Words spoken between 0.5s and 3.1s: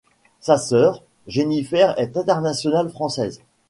sœur, Jennifer est internationale